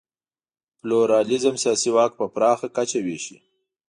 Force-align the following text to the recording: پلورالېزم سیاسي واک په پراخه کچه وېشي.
پلورالېزم 0.79 1.55
سیاسي 1.63 1.89
واک 1.95 2.11
په 2.19 2.25
پراخه 2.35 2.67
کچه 2.77 2.99
وېشي. 3.05 3.37